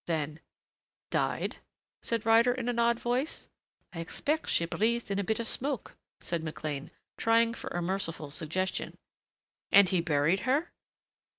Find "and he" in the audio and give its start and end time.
9.71-10.01